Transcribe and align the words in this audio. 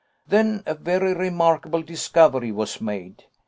Then 0.27 0.63
a 0.65 0.73
very 0.73 1.13
remarkable 1.13 1.83
discovery 1.83 2.51
was 2.51 2.81
made. 2.81 3.25